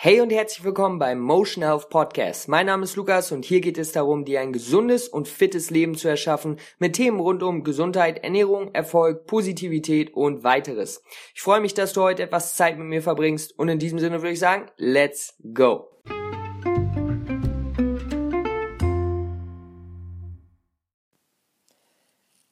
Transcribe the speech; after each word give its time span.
Hey 0.00 0.20
und 0.20 0.30
herzlich 0.30 0.62
willkommen 0.62 1.00
beim 1.00 1.18
Motion 1.18 1.64
Health 1.64 1.90
Podcast. 1.90 2.46
Mein 2.46 2.66
Name 2.66 2.84
ist 2.84 2.94
Lukas 2.94 3.32
und 3.32 3.44
hier 3.44 3.60
geht 3.60 3.78
es 3.78 3.90
darum, 3.90 4.24
dir 4.24 4.40
ein 4.40 4.52
gesundes 4.52 5.08
und 5.08 5.26
fittes 5.26 5.70
Leben 5.70 5.96
zu 5.96 6.06
erschaffen 6.06 6.60
mit 6.78 6.94
Themen 6.94 7.18
rund 7.18 7.42
um 7.42 7.64
Gesundheit, 7.64 8.22
Ernährung, 8.22 8.72
Erfolg, 8.76 9.26
Positivität 9.26 10.14
und 10.14 10.44
weiteres. 10.44 11.02
Ich 11.34 11.42
freue 11.42 11.60
mich, 11.60 11.74
dass 11.74 11.94
du 11.94 12.02
heute 12.02 12.22
etwas 12.22 12.54
Zeit 12.54 12.78
mit 12.78 12.86
mir 12.86 13.02
verbringst 13.02 13.58
und 13.58 13.68
in 13.68 13.80
diesem 13.80 13.98
Sinne 13.98 14.22
würde 14.22 14.34
ich 14.34 14.38
sagen, 14.38 14.70
let's 14.76 15.36
go. 15.52 15.90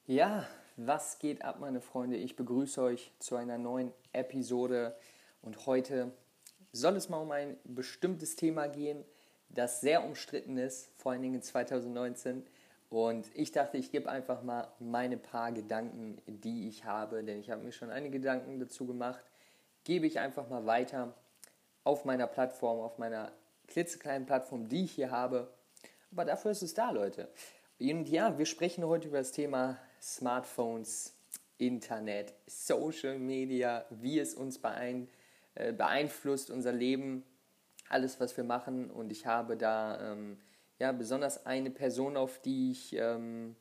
Ja, 0.06 0.48
was 0.76 1.20
geht 1.20 1.44
ab, 1.44 1.60
meine 1.60 1.80
Freunde? 1.80 2.16
Ich 2.16 2.34
begrüße 2.34 2.82
euch 2.82 3.12
zu 3.20 3.36
einer 3.36 3.56
neuen 3.56 3.92
Episode 4.12 4.96
und 5.42 5.66
heute 5.66 6.12
soll 6.76 6.96
es 6.96 7.08
mal 7.08 7.18
um 7.18 7.30
ein 7.30 7.56
bestimmtes 7.64 8.36
Thema 8.36 8.68
gehen, 8.68 9.04
das 9.48 9.80
sehr 9.80 10.04
umstritten 10.04 10.58
ist, 10.58 10.90
vor 10.96 11.12
allen 11.12 11.22
Dingen 11.22 11.42
2019. 11.42 12.46
Und 12.88 13.26
ich 13.34 13.52
dachte, 13.52 13.78
ich 13.78 13.90
gebe 13.90 14.08
einfach 14.08 14.42
mal 14.42 14.68
meine 14.78 15.16
paar 15.16 15.52
Gedanken, 15.52 16.20
die 16.26 16.68
ich 16.68 16.84
habe, 16.84 17.24
denn 17.24 17.40
ich 17.40 17.50
habe 17.50 17.62
mir 17.62 17.72
schon 17.72 17.90
einige 17.90 18.18
Gedanken 18.18 18.60
dazu 18.60 18.86
gemacht, 18.86 19.24
gebe 19.84 20.06
ich 20.06 20.18
einfach 20.18 20.48
mal 20.48 20.66
weiter 20.66 21.14
auf 21.84 22.04
meiner 22.04 22.26
Plattform, 22.26 22.80
auf 22.80 22.98
meiner 22.98 23.32
klitzekleinen 23.68 24.26
Plattform, 24.26 24.68
die 24.68 24.84
ich 24.84 24.92
hier 24.92 25.10
habe. 25.10 25.52
Aber 26.12 26.24
dafür 26.24 26.52
ist 26.52 26.62
es 26.62 26.74
da, 26.74 26.90
Leute. 26.90 27.28
Und 27.80 28.08
ja, 28.08 28.38
wir 28.38 28.46
sprechen 28.46 28.84
heute 28.84 29.08
über 29.08 29.18
das 29.18 29.32
Thema 29.32 29.78
Smartphones, 30.00 31.14
Internet, 31.58 32.34
Social 32.46 33.18
Media, 33.18 33.84
wie 33.90 34.18
es 34.18 34.34
uns 34.34 34.58
beeinflusst 34.58 35.12
äh, 35.56 35.72
beeinflusst 35.72 36.50
unser 36.50 36.72
Leben, 36.72 37.24
alles, 37.88 38.20
was 38.20 38.36
wir 38.36 38.44
machen. 38.44 38.90
Und 38.90 39.10
ich 39.10 39.26
habe 39.26 39.56
da 39.56 40.12
ähm, 40.12 40.38
ja, 40.78 40.92
besonders 40.92 41.46
eine 41.46 41.70
Person, 41.70 42.16
auf 42.16 42.40
die 42.40 42.70
ich, 42.70 42.94
ähm, 42.94 43.56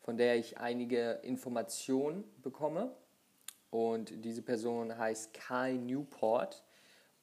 von 0.00 0.16
der 0.16 0.36
ich 0.36 0.58
einige 0.58 1.20
Informationen 1.22 2.24
bekomme. 2.42 2.94
Und 3.70 4.24
diese 4.24 4.42
Person 4.42 4.96
heißt 4.96 5.34
Kai 5.34 5.72
Newport. 5.72 6.62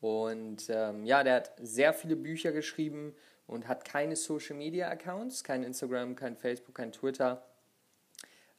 Und 0.02 0.70
ähm, 0.70 1.06
ja, 1.06 1.24
der 1.24 1.36
hat 1.36 1.54
sehr 1.60 1.94
viele 1.94 2.16
Bücher 2.16 2.52
geschrieben 2.52 3.16
und 3.48 3.68
hat 3.68 3.86
keine 3.86 4.16
Social 4.16 4.56
Media 4.56 4.90
Accounts, 4.90 5.44
kein 5.44 5.64
Instagram, 5.64 6.16
kein 6.16 6.36
Facebook, 6.36 6.76
kein 6.76 6.92
Twitter. 6.92 7.44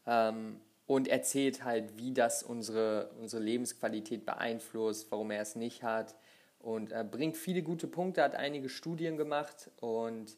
Ähm, 0.06 0.60
und 0.92 1.08
erzählt 1.08 1.64
halt, 1.64 1.96
wie 1.96 2.12
das 2.12 2.42
unsere, 2.42 3.10
unsere 3.18 3.42
Lebensqualität 3.42 4.26
beeinflusst, 4.26 5.10
warum 5.10 5.30
er 5.30 5.40
es 5.40 5.56
nicht 5.56 5.82
hat 5.82 6.14
und 6.58 6.92
er 6.92 7.02
bringt 7.02 7.38
viele 7.38 7.62
gute 7.62 7.86
Punkte, 7.86 8.22
hat 8.22 8.34
einige 8.34 8.68
Studien 8.68 9.16
gemacht 9.16 9.70
und 9.80 10.36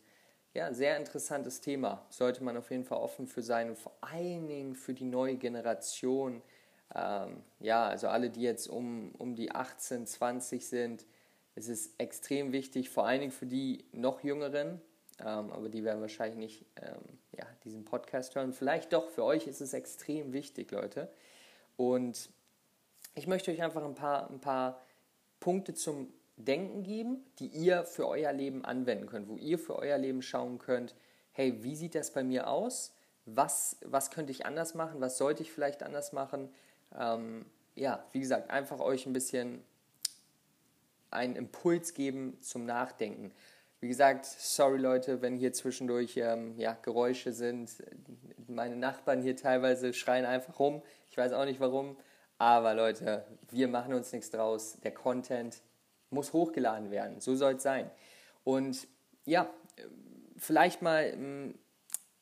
ja, 0.54 0.72
sehr 0.72 0.96
interessantes 0.96 1.60
Thema. 1.60 2.06
Sollte 2.08 2.44
man 2.44 2.56
auf 2.56 2.70
jeden 2.70 2.84
Fall 2.84 2.98
offen 2.98 3.26
für 3.26 3.42
sein 3.42 3.70
und 3.70 3.78
vor 3.78 3.96
allen 4.00 4.46
Dingen 4.46 4.76
für 4.76 4.94
die 4.94 5.04
neue 5.04 5.34
Generation. 5.34 6.40
Ähm, 6.94 7.42
ja, 7.58 7.88
also 7.88 8.06
alle, 8.06 8.30
die 8.30 8.42
jetzt 8.42 8.68
um, 8.68 9.10
um 9.18 9.34
die 9.34 9.50
18, 9.50 10.06
20 10.06 10.68
sind, 10.68 11.04
es 11.56 11.66
ist 11.66 11.94
extrem 11.98 12.52
wichtig, 12.52 12.90
vor 12.90 13.06
allen 13.06 13.20
Dingen 13.20 13.32
für 13.32 13.46
die 13.46 13.84
noch 13.90 14.22
Jüngeren, 14.22 14.80
ähm, 15.20 15.52
aber 15.52 15.68
die 15.68 15.84
werden 15.84 16.00
wahrscheinlich 16.00 16.38
nicht 16.38 16.66
ähm, 16.82 17.18
ja, 17.32 17.46
diesen 17.64 17.84
Podcast 17.84 18.34
hören. 18.34 18.52
Vielleicht 18.52 18.92
doch, 18.92 19.08
für 19.08 19.24
euch 19.24 19.46
ist 19.46 19.60
es 19.60 19.72
extrem 19.72 20.32
wichtig, 20.32 20.70
Leute. 20.70 21.10
Und 21.76 22.30
ich 23.14 23.26
möchte 23.26 23.50
euch 23.50 23.62
einfach 23.62 23.84
ein 23.84 23.94
paar, 23.94 24.30
ein 24.30 24.40
paar 24.40 24.80
Punkte 25.40 25.74
zum 25.74 26.12
Denken 26.36 26.82
geben, 26.82 27.24
die 27.38 27.46
ihr 27.46 27.84
für 27.84 28.08
euer 28.08 28.32
Leben 28.32 28.64
anwenden 28.64 29.06
könnt, 29.06 29.28
wo 29.28 29.36
ihr 29.36 29.58
für 29.58 29.76
euer 29.76 29.98
Leben 29.98 30.20
schauen 30.20 30.58
könnt, 30.58 30.94
hey, 31.32 31.62
wie 31.62 31.76
sieht 31.76 31.94
das 31.94 32.12
bei 32.12 32.24
mir 32.24 32.48
aus? 32.48 32.92
Was, 33.24 33.76
was 33.84 34.10
könnte 34.10 34.32
ich 34.32 34.46
anders 34.46 34.74
machen? 34.74 35.00
Was 35.00 35.16
sollte 35.16 35.42
ich 35.42 35.52
vielleicht 35.52 35.82
anders 35.82 36.12
machen? 36.12 36.52
Ähm, 36.96 37.46
ja, 37.76 38.04
wie 38.12 38.20
gesagt, 38.20 38.50
einfach 38.50 38.80
euch 38.80 39.06
ein 39.06 39.12
bisschen 39.12 39.62
einen 41.10 41.36
Impuls 41.36 41.94
geben 41.94 42.38
zum 42.40 42.66
Nachdenken. 42.66 43.32
Wie 43.84 43.88
gesagt, 43.88 44.24
sorry 44.24 44.78
Leute, 44.78 45.20
wenn 45.20 45.36
hier 45.36 45.52
zwischendurch 45.52 46.16
ähm, 46.16 46.58
ja, 46.58 46.72
Geräusche 46.80 47.34
sind. 47.34 47.70
Meine 48.48 48.76
Nachbarn 48.76 49.20
hier 49.20 49.36
teilweise 49.36 49.92
schreien 49.92 50.24
einfach 50.24 50.58
rum. 50.58 50.80
Ich 51.10 51.18
weiß 51.18 51.34
auch 51.34 51.44
nicht 51.44 51.60
warum. 51.60 51.98
Aber 52.38 52.72
Leute, 52.72 53.26
wir 53.50 53.68
machen 53.68 53.92
uns 53.92 54.10
nichts 54.10 54.30
draus. 54.30 54.78
Der 54.82 54.94
Content 54.94 55.60
muss 56.08 56.32
hochgeladen 56.32 56.90
werden. 56.90 57.20
So 57.20 57.36
soll 57.36 57.56
es 57.56 57.62
sein. 57.62 57.90
Und 58.42 58.88
ja, 59.26 59.50
vielleicht 60.38 60.80
mal 60.80 61.04
ähm, 61.12 61.58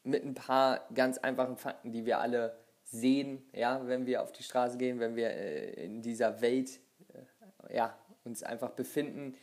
mit 0.03 0.25
ein 0.25 0.35
paar 0.35 0.89
ganz 0.93 1.19
einfachen 1.19 1.57
Fakten, 1.57 1.93
die 1.93 2.05
wir 2.05 2.19
alle 2.19 2.59
sehen, 2.83 3.41
ja, 3.53 3.87
wenn 3.87 4.05
wir 4.05 4.23
auf 4.23 4.33
die 4.33 4.43
Straße 4.43 4.79
gehen, 4.79 4.99
wenn 4.99 5.15
wir 5.15 5.31
äh, 5.31 5.85
in 5.85 6.03
dieser 6.03 6.41
Welt 6.41 6.81
äh, 7.69 7.77
ja, 7.77 7.97
uns 8.25 8.43
einfach 8.43 8.71
befinden 8.71 9.37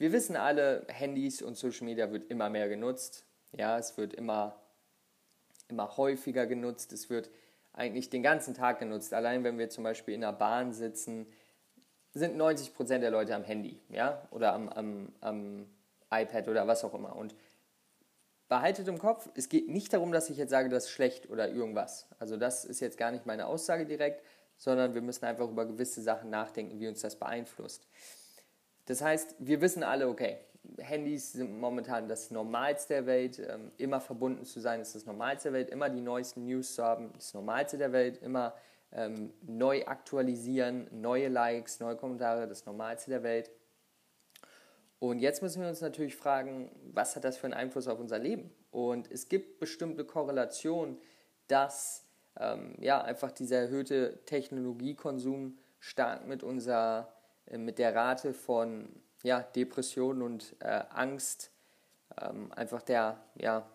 wir 0.00 0.12
wissen 0.12 0.34
alle, 0.34 0.86
Handys 0.88 1.42
und 1.42 1.58
Social 1.58 1.84
Media 1.84 2.10
wird 2.10 2.30
immer 2.30 2.48
mehr 2.48 2.70
genutzt. 2.70 3.26
Ja, 3.52 3.78
es 3.78 3.98
wird 3.98 4.14
immer, 4.14 4.58
immer 5.68 5.98
häufiger 5.98 6.46
genutzt. 6.46 6.94
Es 6.94 7.10
wird 7.10 7.30
eigentlich 7.74 8.08
den 8.08 8.22
ganzen 8.22 8.54
Tag 8.54 8.78
genutzt. 8.78 9.12
Allein 9.12 9.44
wenn 9.44 9.58
wir 9.58 9.68
zum 9.68 9.84
Beispiel 9.84 10.14
in 10.14 10.22
der 10.22 10.32
Bahn 10.32 10.72
sitzen, 10.72 11.26
sind 12.14 12.40
90% 12.40 13.00
der 13.00 13.10
Leute 13.10 13.34
am 13.34 13.44
Handy, 13.44 13.78
ja, 13.90 14.26
oder 14.30 14.54
am, 14.54 14.70
am, 14.70 15.12
am 15.20 15.66
iPad 16.10 16.48
oder 16.48 16.66
was 16.66 16.82
auch 16.82 16.94
immer. 16.94 17.14
Und 17.14 17.34
behaltet 18.48 18.88
im 18.88 18.98
Kopf, 18.98 19.28
es 19.34 19.50
geht 19.50 19.68
nicht 19.68 19.92
darum, 19.92 20.12
dass 20.12 20.30
ich 20.30 20.38
jetzt 20.38 20.50
sage, 20.50 20.70
das 20.70 20.84
ist 20.86 20.92
schlecht 20.92 21.28
oder 21.28 21.50
irgendwas. 21.50 22.06
Also 22.18 22.38
das 22.38 22.64
ist 22.64 22.80
jetzt 22.80 22.96
gar 22.96 23.10
nicht 23.10 23.26
meine 23.26 23.44
Aussage 23.44 23.84
direkt, 23.84 24.24
sondern 24.56 24.94
wir 24.94 25.02
müssen 25.02 25.26
einfach 25.26 25.50
über 25.50 25.66
gewisse 25.66 26.00
Sachen 26.00 26.30
nachdenken, 26.30 26.80
wie 26.80 26.88
uns 26.88 27.02
das 27.02 27.16
beeinflusst. 27.16 27.86
Das 28.90 29.02
heißt, 29.02 29.36
wir 29.38 29.60
wissen 29.60 29.84
alle, 29.84 30.08
okay, 30.08 30.38
Handys 30.78 31.34
sind 31.34 31.60
momentan 31.60 32.08
das 32.08 32.32
Normalste 32.32 32.94
der 32.94 33.06
Welt. 33.06 33.38
Ähm, 33.38 33.70
immer 33.78 34.00
verbunden 34.00 34.44
zu 34.44 34.58
sein 34.58 34.80
ist 34.80 34.96
das 34.96 35.06
Normalste 35.06 35.50
der 35.50 35.60
Welt. 35.60 35.70
Immer 35.70 35.88
die 35.90 36.00
neuesten 36.00 36.44
News 36.44 36.74
zu 36.74 36.82
haben, 36.82 37.12
das 37.14 37.32
Normalste 37.32 37.78
der 37.78 37.92
Welt. 37.92 38.20
Immer 38.20 38.52
ähm, 38.90 39.32
neu 39.42 39.86
aktualisieren, 39.86 40.88
neue 40.90 41.28
Likes, 41.28 41.78
neue 41.78 41.94
Kommentare, 41.94 42.48
das 42.48 42.66
Normalste 42.66 43.12
der 43.12 43.22
Welt. 43.22 43.52
Und 44.98 45.20
jetzt 45.20 45.40
müssen 45.40 45.62
wir 45.62 45.68
uns 45.68 45.82
natürlich 45.82 46.16
fragen, 46.16 46.72
was 46.92 47.14
hat 47.14 47.22
das 47.22 47.36
für 47.36 47.44
einen 47.44 47.54
Einfluss 47.54 47.86
auf 47.86 48.00
unser 48.00 48.18
Leben? 48.18 48.50
Und 48.72 49.08
es 49.08 49.28
gibt 49.28 49.60
bestimmte 49.60 50.04
Korrelationen, 50.04 50.98
dass 51.46 52.08
ähm, 52.36 52.74
ja, 52.80 53.00
einfach 53.00 53.30
dieser 53.30 53.58
erhöhte 53.58 54.18
Technologiekonsum 54.24 55.58
stark 55.78 56.26
mit 56.26 56.42
unserer 56.42 57.19
mit 57.56 57.78
der 57.78 57.94
Rate 57.94 58.32
von 58.32 58.88
ja, 59.22 59.42
Depressionen 59.42 60.22
und 60.22 60.56
äh, 60.60 60.82
Angst, 60.90 61.50
ähm, 62.20 62.52
einfach 62.52 62.82
der 62.82 63.20
ja, 63.36 63.68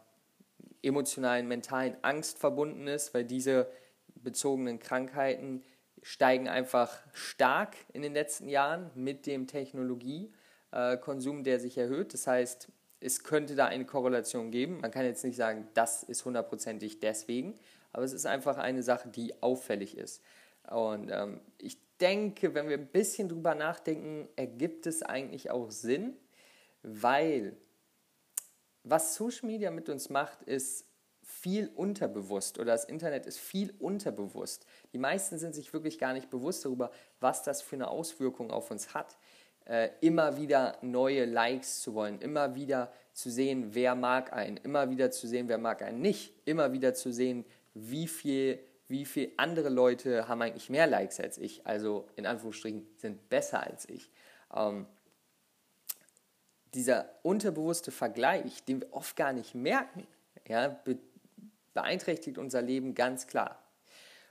emotionalen, 0.81 1.47
mentalen 1.47 1.95
Angst 2.01 2.39
verbunden 2.39 2.87
ist, 2.87 3.13
weil 3.13 3.25
diese 3.25 3.67
bezogenen 4.15 4.79
Krankheiten 4.79 5.63
steigen 6.01 6.47
einfach 6.47 6.99
stark 7.13 7.75
in 7.93 8.01
den 8.01 8.13
letzten 8.13 8.47
Jahren 8.47 8.91
mit 8.95 9.25
dem 9.25 9.47
Technologiekonsum, 9.47 11.43
der 11.43 11.59
sich 11.59 11.77
erhöht. 11.77 12.13
Das 12.13 12.27
heißt, 12.27 12.69
es 12.99 13.23
könnte 13.23 13.55
da 13.55 13.65
eine 13.65 13.85
Korrelation 13.85 14.51
geben. 14.51 14.81
Man 14.81 14.91
kann 14.91 15.05
jetzt 15.05 15.23
nicht 15.23 15.35
sagen, 15.35 15.67
das 15.73 16.03
ist 16.03 16.25
hundertprozentig 16.25 16.99
deswegen, 16.99 17.55
aber 17.91 18.03
es 18.03 18.13
ist 18.13 18.25
einfach 18.25 18.57
eine 18.57 18.83
Sache, 18.83 19.09
die 19.09 19.41
auffällig 19.41 19.97
ist. 19.97 20.21
Und 20.69 21.09
ähm, 21.11 21.41
ich 21.57 21.79
denke, 21.99 22.53
wenn 22.53 22.69
wir 22.69 22.77
ein 22.77 22.87
bisschen 22.87 23.29
drüber 23.29 23.55
nachdenken, 23.55 24.27
ergibt 24.35 24.87
es 24.87 25.03
eigentlich 25.03 25.51
auch 25.51 25.71
Sinn, 25.71 26.15
weil 26.83 27.55
was 28.83 29.15
Social 29.15 29.47
Media 29.47 29.71
mit 29.71 29.89
uns 29.89 30.09
macht, 30.09 30.43
ist 30.43 30.85
viel 31.23 31.71
unterbewusst 31.75 32.59
oder 32.59 32.71
das 32.73 32.85
Internet 32.85 33.25
ist 33.25 33.39
viel 33.39 33.73
unterbewusst. 33.79 34.65
Die 34.93 34.99
meisten 34.99 35.39
sind 35.39 35.55
sich 35.55 35.73
wirklich 35.73 35.97
gar 35.97 36.13
nicht 36.13 36.29
bewusst 36.29 36.63
darüber, 36.65 36.91
was 37.19 37.43
das 37.43 37.61
für 37.61 37.75
eine 37.75 37.89
Auswirkung 37.89 38.51
auf 38.51 38.69
uns 38.69 38.93
hat. 38.93 39.17
Äh, 39.65 39.89
immer 40.01 40.37
wieder 40.37 40.77
neue 40.81 41.25
Likes 41.25 41.81
zu 41.81 41.95
wollen, 41.95 42.21
immer 42.21 42.53
wieder 42.53 42.93
zu 43.13 43.31
sehen, 43.31 43.73
wer 43.73 43.95
mag 43.95 44.31
einen, 44.31 44.57
immer 44.57 44.91
wieder 44.91 45.09
zu 45.09 45.27
sehen, 45.27 45.47
wer 45.47 45.57
mag 45.57 45.81
einen 45.81 46.01
nicht, 46.01 46.33
immer 46.45 46.71
wieder 46.71 46.93
zu 46.93 47.11
sehen, 47.11 47.45
wie 47.73 48.07
viel 48.07 48.59
wie 48.87 49.05
viele 49.05 49.31
andere 49.37 49.69
Leute 49.69 50.27
haben 50.27 50.41
eigentlich 50.41 50.69
mehr 50.69 50.87
Likes 50.87 51.19
als 51.19 51.37
ich, 51.37 51.65
also 51.65 52.07
in 52.15 52.25
Anführungsstrichen 52.25 52.87
sind 52.97 53.29
besser 53.29 53.65
als 53.65 53.89
ich. 53.89 54.11
Ähm, 54.53 54.85
dieser 56.73 57.09
unterbewusste 57.23 57.91
Vergleich, 57.91 58.63
den 58.65 58.81
wir 58.81 58.93
oft 58.93 59.15
gar 59.15 59.33
nicht 59.33 59.55
merken, 59.55 60.05
ja, 60.47 60.67
be 60.67 60.97
beeinträchtigt 61.73 62.37
unser 62.37 62.61
Leben 62.61 62.95
ganz 62.95 63.27
klar. 63.27 63.61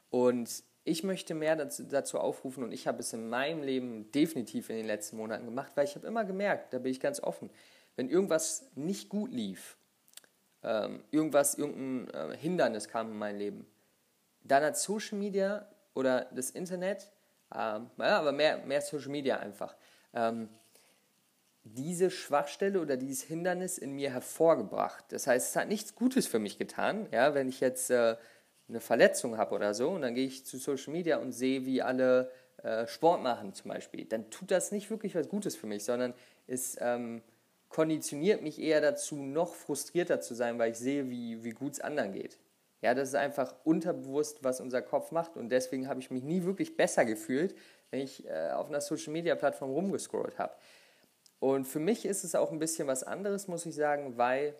Und 0.08 0.64
ich 0.84 1.04
möchte 1.04 1.34
mehr 1.34 1.56
dazu, 1.56 1.82
dazu, 1.82 2.18
aufrufen 2.18 2.64
und 2.64 2.72
ich 2.72 2.86
habe 2.86 3.00
es 3.00 3.12
in 3.12 3.28
meinem 3.28 3.62
Leben 3.62 4.10
definitiv 4.12 4.70
in 4.70 4.76
den 4.76 4.86
letzten 4.86 5.18
Monaten 5.18 5.44
gemacht, 5.44 5.72
weil 5.74 5.84
ich 5.84 5.94
habe 5.94 6.06
immer 6.06 6.24
gemerkt, 6.24 6.72
da 6.72 6.78
bin 6.78 6.90
ich 6.90 7.00
ganz 7.00 7.20
offen, 7.20 7.50
wenn 7.96 8.08
irgendwas 8.08 8.70
nicht 8.74 9.10
gut 9.10 9.30
lief, 9.30 9.76
ähm, 10.62 11.04
irgendwas, 11.10 11.54
irgendein 11.54 12.30
äh, 12.30 12.36
Hindernis 12.36 12.88
kam 12.88 13.10
in 13.10 13.18
mein 13.18 13.38
Leben, 13.38 13.66
dann 14.44 14.62
hat 14.62 14.76
Social 14.78 15.18
Media 15.18 15.66
oder 15.94 16.26
das 16.34 16.50
Internet, 16.50 17.10
ähm, 17.54 17.90
ja, 17.98 18.18
aber 18.18 18.32
mehr, 18.32 18.58
mehr 18.58 18.80
Social 18.80 19.10
Media 19.10 19.38
einfach, 19.38 19.74
ähm, 20.12 20.48
diese 21.64 22.10
Schwachstelle 22.10 22.80
oder 22.80 22.96
dieses 22.96 23.22
Hindernis 23.22 23.78
in 23.78 23.92
mir 23.92 24.10
hervorgebracht. 24.10 25.04
Das 25.08 25.26
heißt, 25.26 25.50
es 25.50 25.56
hat 25.56 25.68
nichts 25.68 25.94
Gutes 25.94 26.26
für 26.26 26.38
mich 26.38 26.58
getan, 26.58 27.08
ja, 27.10 27.34
wenn 27.34 27.48
ich 27.48 27.60
jetzt 27.60 27.90
äh, 27.90 28.16
eine 28.68 28.80
Verletzung 28.80 29.38
habe 29.38 29.54
oder 29.54 29.74
so 29.74 29.90
und 29.90 30.02
dann 30.02 30.14
gehe 30.14 30.26
ich 30.26 30.44
zu 30.44 30.58
Social 30.58 30.92
Media 30.92 31.18
und 31.18 31.32
sehe, 31.32 31.64
wie 31.64 31.80
alle 31.82 32.30
äh, 32.62 32.86
Sport 32.86 33.22
machen 33.22 33.54
zum 33.54 33.70
Beispiel, 33.70 34.04
dann 34.04 34.30
tut 34.30 34.50
das 34.50 34.72
nicht 34.72 34.90
wirklich 34.90 35.14
was 35.14 35.28
Gutes 35.28 35.56
für 35.56 35.66
mich, 35.66 35.84
sondern 35.84 36.14
es 36.46 36.76
ähm, 36.80 37.22
konditioniert 37.68 38.42
mich 38.42 38.60
eher 38.60 38.80
dazu, 38.80 39.16
noch 39.16 39.54
frustrierter 39.54 40.20
zu 40.20 40.34
sein, 40.34 40.58
weil 40.58 40.72
ich 40.72 40.78
sehe, 40.78 41.10
wie, 41.10 41.42
wie 41.44 41.50
gut 41.50 41.74
es 41.74 41.80
anderen 41.80 42.12
geht. 42.12 42.38
Ja, 42.84 42.92
das 42.92 43.08
ist 43.08 43.14
einfach 43.14 43.54
unterbewusst, 43.64 44.44
was 44.44 44.60
unser 44.60 44.82
Kopf 44.82 45.10
macht 45.10 45.38
und 45.38 45.48
deswegen 45.48 45.88
habe 45.88 46.00
ich 46.00 46.10
mich 46.10 46.22
nie 46.22 46.44
wirklich 46.44 46.76
besser 46.76 47.06
gefühlt, 47.06 47.54
wenn 47.90 48.00
ich 48.00 48.28
äh, 48.28 48.50
auf 48.50 48.68
einer 48.68 48.82
Social 48.82 49.10
Media 49.10 49.34
Plattform 49.36 49.70
rumgescrollt 49.70 50.38
habe. 50.38 50.52
Und 51.40 51.64
für 51.64 51.78
mich 51.78 52.04
ist 52.04 52.24
es 52.24 52.34
auch 52.34 52.52
ein 52.52 52.58
bisschen 52.58 52.86
was 52.86 53.02
anderes, 53.02 53.48
muss 53.48 53.64
ich 53.64 53.74
sagen, 53.74 54.18
weil 54.18 54.54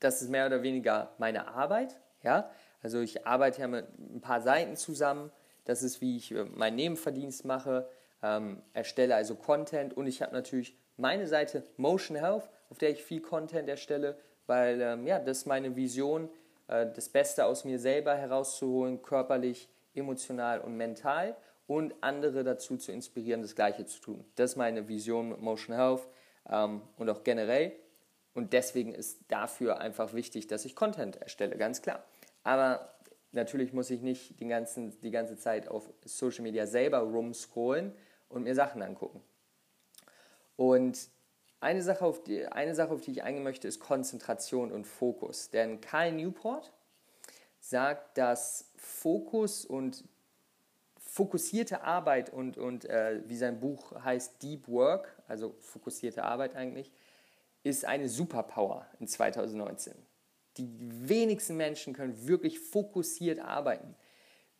das 0.00 0.22
ist 0.22 0.30
mehr 0.30 0.46
oder 0.46 0.62
weniger 0.62 1.12
meine 1.18 1.46
Arbeit. 1.48 2.00
Ja? 2.22 2.50
Also 2.82 3.00
ich 3.00 3.26
arbeite 3.26 3.60
ja 3.60 3.68
mit 3.68 3.86
ein 3.98 4.22
paar 4.22 4.40
Seiten 4.40 4.74
zusammen. 4.74 5.30
Das 5.66 5.82
ist, 5.82 6.00
wie 6.00 6.16
ich 6.16 6.32
äh, 6.32 6.44
meinen 6.44 6.76
Nebenverdienst 6.76 7.44
mache, 7.44 7.86
ähm, 8.22 8.62
erstelle 8.72 9.14
also 9.14 9.34
Content 9.34 9.94
und 9.94 10.06
ich 10.06 10.22
habe 10.22 10.32
natürlich 10.32 10.74
meine 10.96 11.26
Seite 11.26 11.64
Motion 11.76 12.16
Health, 12.16 12.48
auf 12.70 12.78
der 12.78 12.88
ich 12.88 13.04
viel 13.04 13.20
Content 13.20 13.68
erstelle, 13.68 14.16
weil 14.46 14.80
ähm, 14.80 15.06
ja, 15.06 15.18
das 15.18 15.40
ist 15.40 15.46
meine 15.46 15.76
Vision, 15.76 16.30
das 16.72 17.08
Beste 17.08 17.44
aus 17.44 17.64
mir 17.64 17.78
selber 17.78 18.14
herauszuholen, 18.14 19.02
körperlich, 19.02 19.68
emotional 19.94 20.60
und 20.60 20.76
mental 20.76 21.36
und 21.66 21.94
andere 22.00 22.44
dazu 22.44 22.76
zu 22.76 22.92
inspirieren, 22.92 23.42
das 23.42 23.54
Gleiche 23.54 23.84
zu 23.86 24.00
tun. 24.00 24.24
Das 24.36 24.52
ist 24.52 24.56
meine 24.56 24.88
Vision 24.88 25.30
mit 25.30 25.40
Motion 25.40 25.76
Health 25.76 26.08
ähm, 26.48 26.82
und 26.96 27.08
auch 27.10 27.24
generell. 27.24 27.72
Und 28.34 28.52
deswegen 28.54 28.94
ist 28.94 29.20
dafür 29.28 29.78
einfach 29.78 30.14
wichtig, 30.14 30.46
dass 30.46 30.64
ich 30.64 30.74
Content 30.74 31.16
erstelle, 31.16 31.56
ganz 31.56 31.82
klar. 31.82 32.04
Aber 32.42 32.94
natürlich 33.32 33.72
muss 33.72 33.90
ich 33.90 34.00
nicht 34.00 34.40
die, 34.40 34.48
ganzen, 34.48 34.98
die 35.00 35.10
ganze 35.10 35.36
Zeit 35.36 35.68
auf 35.68 35.90
Social 36.04 36.42
Media 36.42 36.66
selber 36.66 36.98
rumscrollen 37.00 37.92
und 38.28 38.44
mir 38.44 38.54
Sachen 38.54 38.82
angucken. 38.82 39.20
Und 40.56 41.08
eine 41.62 41.82
Sache, 41.82 42.04
auf 42.04 42.22
die, 42.22 42.46
eine 42.46 42.74
Sache, 42.74 42.90
auf 42.90 43.00
die 43.00 43.12
ich 43.12 43.22
eingehen 43.22 43.44
möchte, 43.44 43.68
ist 43.68 43.80
Konzentration 43.80 44.72
und 44.72 44.84
Fokus. 44.84 45.50
Denn 45.50 45.80
Kyle 45.80 46.12
Newport 46.12 46.72
sagt, 47.60 48.18
dass 48.18 48.70
Fokus 48.76 49.64
und 49.64 50.04
fokussierte 50.98 51.82
Arbeit 51.82 52.30
und, 52.30 52.58
und 52.58 52.86
äh, 52.86 53.20
wie 53.26 53.36
sein 53.36 53.60
Buch 53.60 53.92
heißt, 54.02 54.42
Deep 54.42 54.66
Work, 54.68 55.22
also 55.28 55.54
fokussierte 55.60 56.24
Arbeit 56.24 56.56
eigentlich, 56.56 56.90
ist 57.62 57.84
eine 57.84 58.08
Superpower 58.08 58.86
in 58.98 59.06
2019. 59.06 59.94
Die 60.56 60.68
wenigsten 60.80 61.56
Menschen 61.56 61.92
können 61.92 62.26
wirklich 62.26 62.58
fokussiert 62.58 63.38
arbeiten, 63.38 63.94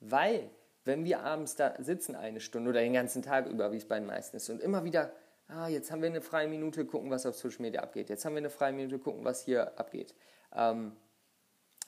weil 0.00 0.50
wenn 0.84 1.04
wir 1.04 1.20
abends 1.20 1.56
da 1.56 1.74
sitzen 1.78 2.16
eine 2.16 2.40
Stunde 2.40 2.70
oder 2.70 2.80
den 2.80 2.92
ganzen 2.92 3.22
Tag 3.22 3.46
über, 3.46 3.72
wie 3.72 3.76
es 3.76 3.86
bei 3.86 3.98
den 3.98 4.06
meisten 4.06 4.36
ist, 4.36 4.50
und 4.50 4.60
immer 4.60 4.84
wieder, 4.84 5.12
ah, 5.52 5.68
jetzt 5.68 5.90
haben 5.90 6.02
wir 6.02 6.08
eine 6.08 6.20
freie 6.20 6.48
Minute, 6.48 6.84
gucken, 6.84 7.10
was 7.10 7.26
auf 7.26 7.36
Social 7.36 7.62
Media 7.62 7.82
abgeht, 7.82 8.08
jetzt 8.08 8.24
haben 8.24 8.34
wir 8.34 8.38
eine 8.38 8.50
freie 8.50 8.72
Minute, 8.72 8.98
gucken, 8.98 9.24
was 9.24 9.44
hier 9.44 9.78
abgeht. 9.78 10.14
Ähm, 10.54 10.92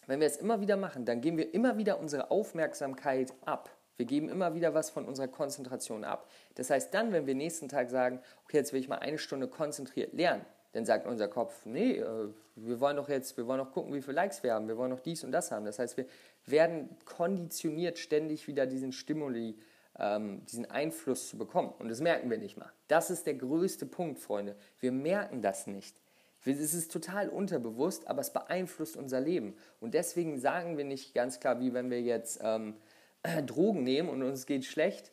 wenn 0.06 0.20
wir 0.20 0.26
es 0.26 0.37
immer 0.37 0.61
wieder 0.61 0.76
machen, 0.76 1.05
dann 1.05 1.20
geben 1.20 1.38
wir 1.38 1.55
immer 1.55 1.78
wieder 1.78 1.99
unsere 1.99 2.31
Aufmerksamkeit 2.31 3.32
ab 3.44 3.70
wir 3.96 4.06
geben 4.06 4.28
immer 4.28 4.55
wieder 4.55 4.75
was 4.75 4.90
von 4.90 5.05
unserer 5.05 5.28
Konzentration 5.28 6.05
ab. 6.05 6.28
Das 6.56 6.70
heißt, 6.70 6.93
dann, 6.93 7.12
wenn 7.12 7.26
wir 7.26 7.34
nächsten 7.34 7.69
Tag 7.69 7.90
sagen, 7.90 8.20
okay, 8.44 8.56
jetzt 8.56 8.72
will 8.72 8.81
ich 8.81 8.88
mal 8.88 8.99
eine 8.99 9.19
Stunde 9.19 9.49
konzentriert 9.49 10.12
lernen, 10.12 10.44
dann 10.72 10.84
sagt 10.84 11.06
unser 11.06 11.28
Kopf, 11.28 11.64
nee, 11.66 11.99
äh, 11.99 12.28
wir 12.56 12.81
wollen 12.81 12.96
doch 12.96 13.08
jetzt, 13.08 13.37
wir 13.37 13.46
wollen 13.46 13.58
noch 13.58 13.70
gucken, 13.70 13.94
wie 13.94 14.02
viele 14.02 14.14
Likes 14.14 14.43
wir 14.43 14.55
haben, 14.55 14.66
wir 14.66 14.76
wollen 14.76 14.90
noch 14.90 15.00
dies 15.00 15.22
und 15.22 15.31
das 15.31 15.52
haben. 15.52 15.64
Das 15.64 15.78
heißt, 15.78 15.96
wir 15.96 16.06
werden 16.46 16.96
konditioniert, 17.05 17.99
ständig 17.99 18.49
wieder 18.49 18.66
diesen 18.66 18.90
Stimuli, 18.90 19.56
ähm, 19.99 20.44
diesen 20.46 20.70
Einfluss 20.70 21.29
zu 21.29 21.38
bekommen. 21.38 21.73
Und 21.79 21.88
das 21.88 22.00
merken 22.00 22.31
wir 22.31 22.38
nicht 22.38 22.56
mal. 22.56 22.73
Das 22.88 23.11
ist 23.11 23.26
der 23.26 23.35
größte 23.35 23.87
Punkt, 23.87 24.19
Freunde. 24.19 24.56
Wir 24.81 24.93
merken 24.93 25.43
das 25.43 25.67
nicht. 25.67 25.96
Es 26.44 26.75
ist 26.75 26.93
total 26.93 27.31
unterbewusst, 27.31 28.06
aber 28.06 28.20
es 28.20 28.32
beeinflusst 28.32 28.96
unser 28.96 29.20
Leben. 29.20 29.55
Und 29.81 29.94
deswegen 29.94 30.38
sagen 30.38 30.76
wir 30.76 30.85
nicht 30.85 31.14
ganz 31.14 31.41
klar, 31.41 31.58
wie 31.61 31.73
wenn 31.73 31.91
wir 31.91 32.02
jetzt 32.02 32.41
ähm, 32.43 32.75
Drogen 33.46 33.82
nehmen 33.82 34.08
und 34.08 34.23
uns 34.23 34.44
geht 34.44 34.64
schlecht, 34.64 35.11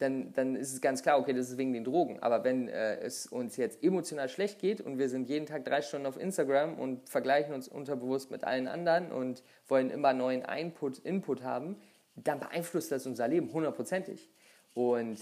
dann, 0.00 0.32
dann 0.32 0.56
ist 0.56 0.72
es 0.72 0.80
ganz 0.80 1.02
klar, 1.02 1.18
okay, 1.18 1.32
das 1.32 1.50
ist 1.50 1.58
wegen 1.58 1.72
den 1.72 1.84
Drogen. 1.84 2.20
Aber 2.20 2.42
wenn 2.42 2.68
äh, 2.68 2.96
es 3.00 3.26
uns 3.26 3.56
jetzt 3.56 3.82
emotional 3.82 4.28
schlecht 4.28 4.58
geht 4.58 4.80
und 4.80 4.98
wir 4.98 5.08
sind 5.08 5.28
jeden 5.28 5.46
Tag 5.46 5.64
drei 5.64 5.82
Stunden 5.82 6.06
auf 6.06 6.18
Instagram 6.18 6.78
und 6.78 7.08
vergleichen 7.08 7.54
uns 7.54 7.68
unterbewusst 7.68 8.30
mit 8.30 8.44
allen 8.44 8.66
anderen 8.66 9.12
und 9.12 9.42
wollen 9.68 9.90
immer 9.90 10.12
neuen 10.14 10.42
Input, 10.42 10.98
Input 11.00 11.42
haben, 11.42 11.76
dann 12.26 12.40
beeinflusst 12.40 12.92
das 12.92 13.06
unser 13.06 13.28
Leben 13.28 13.52
hundertprozentig. 13.52 14.30
Und 14.74 15.18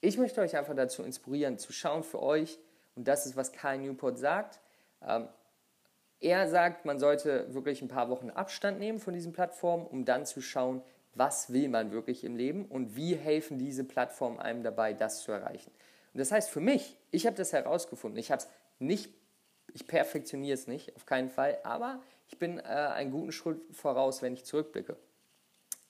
ich 0.00 0.18
möchte 0.18 0.40
euch 0.40 0.56
einfach 0.56 0.74
dazu 0.74 1.02
inspirieren, 1.02 1.58
zu 1.58 1.72
schauen 1.72 2.02
für 2.02 2.22
euch, 2.22 2.58
und 2.94 3.08
das 3.08 3.24
ist, 3.24 3.36
was 3.36 3.52
Karl 3.52 3.78
Newport 3.78 4.18
sagt, 4.18 4.60
ähm, 5.06 5.28
er 6.20 6.48
sagt, 6.48 6.84
man 6.84 6.98
sollte 6.98 7.52
wirklich 7.52 7.82
ein 7.82 7.88
paar 7.88 8.08
Wochen 8.08 8.30
Abstand 8.30 8.78
nehmen 8.78 9.00
von 9.00 9.14
diesen 9.14 9.32
Plattformen, 9.32 9.86
um 9.86 10.04
dann 10.04 10.24
zu 10.24 10.40
schauen, 10.40 10.82
was 11.14 11.52
will 11.52 11.68
man 11.68 11.90
wirklich 11.90 12.24
im 12.24 12.36
Leben 12.36 12.64
und 12.66 12.96
wie 12.96 13.16
helfen 13.16 13.58
diese 13.58 13.84
Plattformen 13.84 14.38
einem 14.38 14.62
dabei, 14.62 14.92
das 14.92 15.22
zu 15.22 15.32
erreichen. 15.32 15.70
Und 16.12 16.18
das 16.18 16.30
heißt 16.30 16.50
für 16.50 16.60
mich, 16.60 16.96
ich 17.10 17.26
habe 17.26 17.36
das 17.36 17.52
herausgefunden. 17.52 18.18
Ich 18.18 18.30
habe 18.30 18.42
es 18.42 18.48
nicht, 18.78 19.12
ich 19.74 19.86
perfektioniere 19.86 20.54
es 20.54 20.66
nicht, 20.66 20.94
auf 20.96 21.06
keinen 21.06 21.28
Fall, 21.28 21.58
aber 21.64 22.02
ich 22.28 22.38
bin 22.38 22.58
äh, 22.58 22.62
einen 22.62 23.10
guten 23.10 23.32
Schritt 23.32 23.60
voraus, 23.72 24.22
wenn 24.22 24.34
ich 24.34 24.44
zurückblicke. 24.44 24.96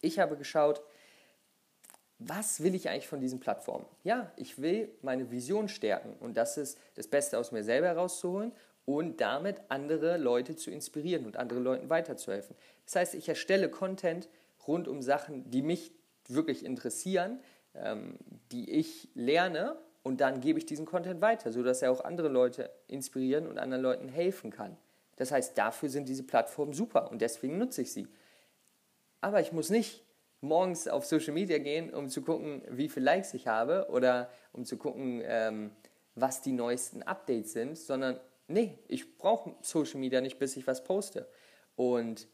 Ich 0.03 0.19
habe 0.19 0.37
geschaut, 0.37 0.83
was 2.19 2.63
will 2.63 2.75
ich 2.75 2.89
eigentlich 2.89 3.09
von 3.09 3.21
diesen 3.21 3.41
Plattformen? 3.41 3.87
Ja, 4.05 4.31
ich 4.37 4.61
will 4.61 4.91
meine 5.01 5.31
Vision 5.31 5.69
stärken 5.69 6.15
und 6.21 6.37
das 6.37 6.59
ist 6.59 6.79
das 6.95 7.09
Beste 7.09 7.39
aus 7.39 7.51
mir 7.53 7.65
selber 7.65 7.87
herauszuholen 7.87 8.53
und 8.85 9.21
damit 9.21 9.61
andere 9.69 10.19
Leute 10.19 10.57
zu 10.57 10.71
inspirieren 10.71 11.25
und 11.25 11.37
anderen 11.37 11.65
Leuten 11.65 11.89
weiterzuhelfen. 11.89 12.55
Das 12.85 12.97
heißt, 12.97 13.15
ich 13.15 13.29
erstelle 13.29 13.71
Content, 13.71 14.29
rund 14.67 14.89
um 14.89 15.03
Sachen, 15.03 15.51
die 15.51 15.63
mich 15.63 15.93
wirklich 16.29 16.65
interessieren, 16.65 17.41
ähm, 17.75 18.19
die 18.51 18.71
ich 18.71 19.09
lerne 19.15 19.77
und 20.03 20.21
dann 20.21 20.41
gebe 20.41 20.59
ich 20.59 20.67
diesen 20.67 20.87
Content 20.87 21.21
weiter, 21.21 21.53
sodass 21.53 21.83
er 21.83 21.93
auch 21.93 22.05
andere 22.05 22.29
Leute 22.29 22.71
inspirieren 22.89 23.47
und 23.47 23.59
anderen 23.59 23.83
Leuten 23.83 24.09
helfen 24.09 24.51
kann. 24.51 24.77
Das 25.17 25.31
heißt, 25.31 25.57
dafür 25.57 25.89
sind 25.89 26.09
diese 26.09 26.25
Plattformen 26.25 26.73
super 26.73 27.11
und 27.11 27.23
deswegen 27.23 27.59
nutze 27.59 27.83
ich 27.83 27.93
sie. 27.93 28.09
Aber 29.23 29.41
ich 29.41 29.53
muss 29.53 29.71
nicht 29.71 30.05
morgens 30.43 30.87
auf 30.89 31.07
Social 31.07 31.33
Media 31.33 31.57
gehen, 31.57 31.95
um 31.95 32.11
zu 32.11 32.21
gucken, 32.21 32.63
wie 32.69 32.91
viele 32.91 33.07
Likes 33.07 33.33
ich 33.33 33.47
habe 33.47 33.87
oder 33.89 34.29
um 34.53 34.67
zu 34.67 34.77
gucken, 34.77 35.23
ähm, 35.25 35.71
was 36.15 36.43
die 36.43 36.53
neuesten 36.53 37.03
Updates 37.03 37.55
sind, 37.55 37.79
sondern 37.79 38.21
nee, 38.49 38.79
ich 38.89 39.17
brauche 39.17 39.55
Social 39.63 39.99
Media 39.99 40.21
nicht, 40.21 40.39
bis 40.39 40.57
ich 40.59 40.67
was 40.67 40.85
poste. 40.85 41.27
Und 41.75 42.29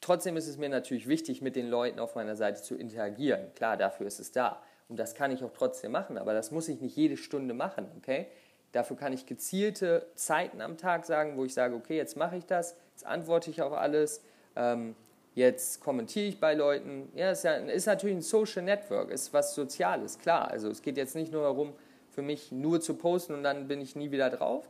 Trotzdem 0.00 0.36
ist 0.36 0.46
es 0.46 0.56
mir 0.56 0.68
natürlich 0.68 1.08
wichtig, 1.08 1.42
mit 1.42 1.56
den 1.56 1.68
Leuten 1.68 1.98
auf 1.98 2.14
meiner 2.14 2.36
Seite 2.36 2.62
zu 2.62 2.76
interagieren. 2.76 3.52
Klar, 3.54 3.76
dafür 3.76 4.06
ist 4.06 4.20
es 4.20 4.30
da. 4.30 4.62
Und 4.88 4.98
das 4.98 5.14
kann 5.14 5.32
ich 5.32 5.42
auch 5.42 5.52
trotzdem 5.52 5.90
machen, 5.90 6.16
aber 6.16 6.32
das 6.32 6.52
muss 6.52 6.68
ich 6.68 6.80
nicht 6.80 6.96
jede 6.96 7.16
Stunde 7.16 7.54
machen, 7.54 7.88
okay? 7.96 8.28
Dafür 8.70 8.96
kann 8.96 9.12
ich 9.12 9.26
gezielte 9.26 10.06
Zeiten 10.14 10.60
am 10.60 10.76
Tag 10.76 11.06
sagen, 11.06 11.36
wo 11.36 11.44
ich 11.44 11.54
sage, 11.54 11.74
okay, 11.74 11.96
jetzt 11.96 12.16
mache 12.16 12.36
ich 12.36 12.46
das, 12.46 12.76
jetzt 12.92 13.04
antworte 13.04 13.50
ich 13.50 13.62
auf 13.62 13.72
alles, 13.72 14.22
ähm, 14.54 14.94
jetzt 15.36 15.80
kommentiere 15.80 16.26
ich 16.26 16.40
bei 16.40 16.54
Leuten. 16.54 17.12
Ja, 17.14 17.30
ist, 17.30 17.44
ja, 17.44 17.54
ist 17.54 17.86
natürlich 17.86 18.16
ein 18.16 18.22
Social 18.22 18.62
Network, 18.62 19.10
ist 19.10 19.32
was 19.32 19.54
Soziales, 19.54 20.18
klar. 20.18 20.50
Also 20.50 20.68
es 20.68 20.82
geht 20.82 20.96
jetzt 20.96 21.14
nicht 21.14 21.30
nur 21.30 21.42
darum, 21.42 21.74
für 22.10 22.22
mich 22.22 22.50
nur 22.50 22.80
zu 22.80 22.94
posten 22.94 23.34
und 23.34 23.44
dann 23.44 23.68
bin 23.68 23.80
ich 23.80 23.94
nie 23.94 24.10
wieder 24.10 24.30
drauf. 24.30 24.66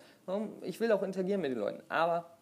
Ich 0.63 0.81
will 0.81 0.91
auch 0.91 1.05
interagieren 1.05 1.41
mit 1.41 1.53
den 1.53 1.61
Leuten, 1.61 1.83
aber 1.89 2.37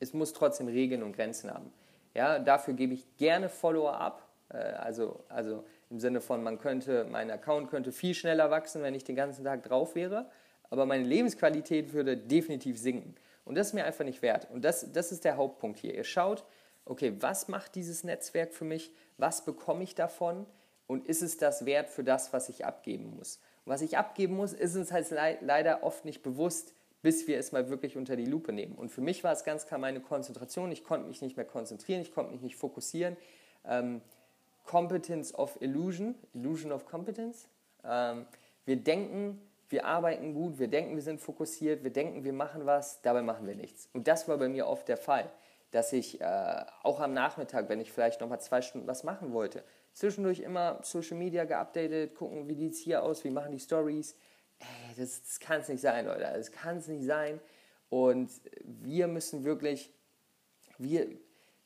es 0.00 0.12
muss 0.12 0.32
trotzdem 0.32 0.66
Regeln 0.66 1.04
und 1.04 1.14
Grenzen 1.14 1.54
haben. 1.54 1.72
Ja, 2.14 2.40
dafür 2.40 2.74
gebe 2.74 2.94
ich 2.94 3.06
gerne 3.16 3.48
Follower 3.48 3.96
ab. 3.96 4.26
Äh, 4.48 4.56
also, 4.56 5.22
also 5.28 5.64
im 5.88 6.00
Sinne 6.00 6.20
von, 6.20 6.42
man 6.42 6.58
könnte, 6.58 7.06
mein 7.08 7.30
Account 7.30 7.70
könnte 7.70 7.92
viel 7.92 8.14
schneller 8.14 8.50
wachsen, 8.50 8.82
wenn 8.82 8.94
ich 8.94 9.04
den 9.04 9.14
ganzen 9.14 9.44
Tag 9.44 9.62
drauf 9.62 9.94
wäre. 9.94 10.28
Aber 10.70 10.86
meine 10.86 11.04
Lebensqualität 11.04 11.92
würde 11.92 12.16
definitiv 12.16 12.78
sinken. 12.78 13.14
Und 13.44 13.56
das 13.56 13.68
ist 13.68 13.72
mir 13.74 13.84
einfach 13.84 14.04
nicht 14.04 14.22
wert. 14.22 14.48
Und 14.50 14.64
das, 14.64 14.92
das 14.92 15.12
ist 15.12 15.24
der 15.24 15.36
Hauptpunkt 15.36 15.78
hier. 15.78 15.94
Ihr 15.94 16.04
schaut, 16.04 16.44
okay, 16.84 17.14
was 17.20 17.48
macht 17.48 17.74
dieses 17.74 18.04
Netzwerk 18.04 18.52
für 18.52 18.64
mich? 18.64 18.92
Was 19.18 19.44
bekomme 19.44 19.82
ich 19.82 19.94
davon? 19.94 20.46
Und 20.86 21.06
ist 21.06 21.22
es 21.22 21.36
das 21.36 21.66
wert 21.66 21.88
für 21.88 22.02
das, 22.02 22.32
was 22.32 22.48
ich 22.48 22.64
abgeben 22.64 23.16
muss? 23.16 23.36
Und 23.64 23.72
was 23.72 23.82
ich 23.82 23.96
abgeben 23.96 24.36
muss, 24.36 24.52
ist 24.52 24.76
uns 24.76 24.90
halt 24.90 25.10
leider 25.40 25.82
oft 25.82 26.04
nicht 26.04 26.22
bewusst, 26.22 26.74
bis 27.02 27.26
wir 27.26 27.38
es 27.38 27.52
mal 27.52 27.68
wirklich 27.70 27.96
unter 27.96 28.16
die 28.16 28.24
Lupe 28.24 28.52
nehmen. 28.52 28.74
Und 28.74 28.90
für 28.90 29.00
mich 29.00 29.24
war 29.24 29.32
es 29.32 29.44
ganz 29.44 29.66
klar 29.66 29.78
meine 29.78 30.00
Konzentration. 30.00 30.70
Ich 30.72 30.84
konnte 30.84 31.06
mich 31.06 31.22
nicht 31.22 31.36
mehr 31.36 31.46
konzentrieren, 31.46 32.02
ich 32.02 32.12
konnte 32.12 32.32
mich 32.32 32.42
nicht 32.42 32.56
fokussieren. 32.56 33.16
Ähm, 33.64 34.02
Competence 34.64 35.34
of 35.34 35.56
Illusion, 35.60 36.14
Illusion 36.34 36.72
of 36.72 36.86
Competence. 36.86 37.48
Ähm, 37.84 38.26
wir 38.66 38.76
denken, 38.76 39.40
wir 39.68 39.86
arbeiten 39.86 40.34
gut, 40.34 40.58
wir 40.58 40.68
denken, 40.68 40.96
wir 40.96 41.02
sind 41.02 41.20
fokussiert, 41.20 41.82
wir 41.82 41.92
denken, 41.92 42.24
wir 42.24 42.32
machen 42.32 42.66
was, 42.66 43.00
dabei 43.02 43.22
machen 43.22 43.46
wir 43.46 43.54
nichts. 43.54 43.88
Und 43.92 44.08
das 44.08 44.28
war 44.28 44.36
bei 44.36 44.48
mir 44.48 44.66
oft 44.66 44.88
der 44.88 44.96
Fall, 44.96 45.30
dass 45.70 45.92
ich 45.92 46.20
äh, 46.20 46.64
auch 46.82 47.00
am 47.00 47.14
Nachmittag, 47.14 47.68
wenn 47.68 47.80
ich 47.80 47.92
vielleicht 47.92 48.20
nochmal 48.20 48.40
zwei 48.40 48.60
Stunden 48.62 48.86
was 48.86 49.04
machen 49.04 49.32
wollte, 49.32 49.62
zwischendurch 49.92 50.40
immer 50.40 50.80
Social 50.82 51.16
Media 51.16 51.44
geupdatet, 51.44 52.14
gucken, 52.14 52.48
wie 52.48 52.54
sieht 52.54 52.72
es 52.72 52.78
hier 52.78 53.02
aus, 53.02 53.24
wie 53.24 53.30
machen 53.30 53.52
die 53.52 53.60
Stories. 53.60 54.16
Ey, 54.58 54.66
das, 54.96 55.22
das 55.22 55.40
kann 55.40 55.60
es 55.60 55.68
nicht 55.68 55.80
sein, 55.80 56.06
Leute, 56.06 56.20
das 56.20 56.50
kann 56.50 56.78
es 56.78 56.88
nicht 56.88 57.04
sein. 57.04 57.40
Und 57.88 58.30
wir 58.62 59.06
müssen 59.06 59.44
wirklich, 59.44 59.92
wir, 60.78 61.08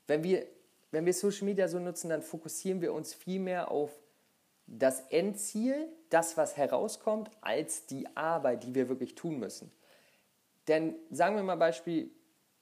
wenn 0.06 0.22
wir, 0.22 0.46
wenn 0.90 1.06
wir 1.06 1.14
Social 1.14 1.44
Media 1.44 1.66
so 1.68 1.78
nutzen, 1.78 2.08
dann 2.08 2.22
fokussieren 2.22 2.80
wir 2.80 2.92
uns 2.92 3.14
viel 3.14 3.40
mehr 3.40 3.70
auf 3.70 3.90
das 4.66 5.00
Endziel, 5.10 5.88
das, 6.08 6.36
was 6.36 6.56
herauskommt, 6.56 7.30
als 7.40 7.86
die 7.86 8.06
Arbeit, 8.16 8.64
die 8.64 8.74
wir 8.74 8.88
wirklich 8.88 9.14
tun 9.14 9.38
müssen. 9.38 9.70
Denn 10.68 10.94
sagen 11.10 11.36
wir 11.36 11.42
mal 11.42 11.56
Beispiel, 11.56 12.10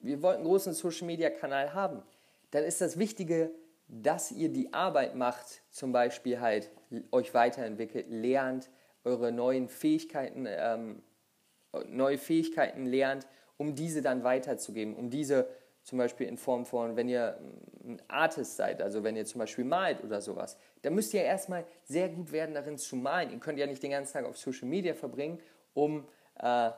wir 0.03 0.21
wollten 0.21 0.41
einen 0.41 0.47
großen 0.47 0.73
Social-Media-Kanal 0.73 1.73
haben, 1.73 2.03
dann 2.51 2.63
ist 2.63 2.81
das 2.81 2.99
Wichtige, 2.99 3.51
dass 3.87 4.31
ihr 4.31 4.49
die 4.49 4.73
Arbeit 4.73 5.15
macht, 5.15 5.61
zum 5.71 5.91
Beispiel 5.91 6.39
halt 6.39 6.69
euch 7.11 7.33
weiterentwickelt, 7.33 8.07
lernt, 8.09 8.69
eure 9.03 9.31
neuen 9.31 9.67
Fähigkeiten, 9.67 10.45
ähm, 10.47 11.03
neue 11.87 12.17
Fähigkeiten 12.17 12.85
lernt, 12.85 13.27
um 13.57 13.75
diese 13.75 14.01
dann 14.01 14.23
weiterzugeben, 14.23 14.95
um 14.95 15.09
diese 15.09 15.47
zum 15.83 15.97
Beispiel 15.97 16.27
in 16.27 16.37
Form 16.37 16.65
von, 16.65 16.95
wenn 16.95 17.09
ihr 17.09 17.37
ein 17.83 18.01
Artist 18.07 18.55
seid, 18.55 18.81
also 18.81 19.03
wenn 19.03 19.17
ihr 19.17 19.25
zum 19.25 19.39
Beispiel 19.39 19.65
malt 19.65 20.01
oder 20.03 20.21
sowas, 20.21 20.57
dann 20.81 20.95
müsst 20.95 21.13
ihr 21.13 21.23
erstmal 21.23 21.65
sehr 21.83 22.07
gut 22.07 22.31
werden 22.31 22.55
darin 22.55 22.77
zu 22.77 22.95
malen. 22.95 23.31
Ihr 23.31 23.39
könnt 23.39 23.59
ja 23.59 23.67
nicht 23.67 23.83
den 23.83 23.91
ganzen 23.91 24.13
Tag 24.13 24.25
auf 24.25 24.37
Social 24.37 24.67
Media 24.67 24.93
verbringen, 24.93 25.39
um 25.73 26.07
äh, 26.39 26.71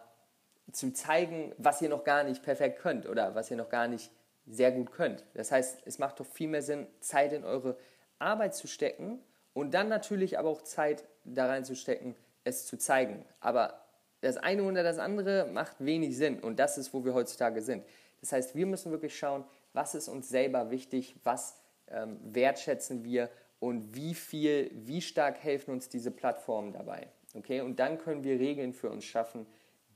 zu 0.72 0.94
zeigen, 0.94 1.54
was 1.58 1.82
ihr 1.82 1.90
noch 1.90 2.04
gar 2.04 2.24
nicht 2.24 2.44
perfekt 2.44 2.80
könnt 2.80 3.08
oder 3.08 3.36
was 3.36 3.52
ihr 3.52 3.58
noch 3.58 3.70
gar 3.70 3.88
nicht 3.88 4.12
sehr 4.48 4.72
gut 4.72 4.92
könnt. 4.92 5.24
Das 5.34 5.52
heißt, 5.52 5.80
es 5.86 6.00
macht 6.00 6.20
doch 6.20 6.26
viel 6.26 6.48
mehr 6.48 6.62
Sinn, 6.62 6.88
Zeit 7.00 7.34
in 7.34 7.44
eure 7.44 7.78
Arbeit 8.20 8.56
zu 8.56 8.68
stecken 8.68 9.20
und 9.54 9.74
dann 9.74 9.90
natürlich 9.90 10.38
aber 10.38 10.50
auch 10.50 10.62
Zeit 10.62 11.04
da 11.24 11.48
reinzustecken, 11.48 12.16
es 12.44 12.66
zu 12.66 12.78
zeigen. 12.78 13.26
Aber 13.40 13.86
das 14.22 14.38
eine 14.38 14.64
oder 14.64 14.84
das 14.84 15.00
andere 15.00 15.48
macht 15.52 15.78
wenig 15.80 16.18
Sinn 16.18 16.40
und 16.40 16.60
das 16.60 16.78
ist, 16.78 16.94
wo 16.94 17.06
wir 17.06 17.14
heutzutage 17.14 17.62
sind. 17.62 17.84
Das 18.22 18.32
heißt, 18.32 18.56
wir 18.56 18.66
müssen 18.66 18.92
wirklich 18.92 19.18
schauen, 19.18 19.44
was 19.74 19.94
ist 19.94 20.08
uns 20.08 20.30
selber 20.30 20.72
wichtig, 20.72 21.16
was 21.24 21.60
ähm, 21.88 22.20
wertschätzen 22.24 23.04
wir 23.04 23.30
und 23.60 23.96
wie 23.96 24.14
viel, 24.14 24.72
wie 24.74 25.02
stark 25.02 25.44
helfen 25.44 25.72
uns 25.72 25.90
diese 25.90 26.12
Plattformen 26.12 26.74
dabei. 26.74 27.08
Okay? 27.36 27.62
Und 27.62 27.80
dann 27.80 27.98
können 27.98 28.24
wir 28.24 28.40
Regeln 28.40 28.74
für 28.74 28.90
uns 28.90 29.06
schaffen, 29.06 29.46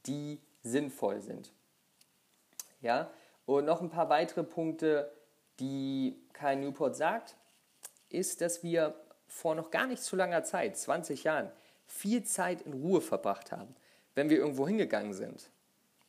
die 0.05 0.39
sinnvoll 0.63 1.21
sind. 1.21 1.51
Ja? 2.81 3.09
Und 3.45 3.65
noch 3.65 3.81
ein 3.81 3.89
paar 3.89 4.09
weitere 4.09 4.43
Punkte, 4.43 5.11
die 5.59 6.15
Kai 6.33 6.55
Newport 6.55 6.95
sagt, 6.95 7.35
ist, 8.09 8.41
dass 8.41 8.63
wir 8.63 8.95
vor 9.27 9.55
noch 9.55 9.71
gar 9.71 9.87
nicht 9.87 10.01
zu 10.01 10.15
langer 10.15 10.43
Zeit, 10.43 10.77
20 10.77 11.23
Jahren, 11.23 11.51
viel 11.85 12.23
Zeit 12.23 12.61
in 12.61 12.73
Ruhe 12.73 13.01
verbracht 13.01 13.51
haben, 13.51 13.75
wenn 14.15 14.29
wir 14.29 14.37
irgendwo 14.37 14.67
hingegangen 14.67 15.13
sind 15.13 15.49